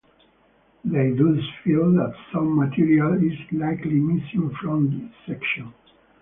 They 0.83 1.11
thus 1.11 1.43
feel 1.63 1.91
that 1.91 2.15
some 2.33 2.57
material 2.57 3.23
is 3.23 3.37
likely 3.51 3.99
missing 3.99 4.49
from 4.59 4.89
this 4.89 5.11
section. 5.27 5.75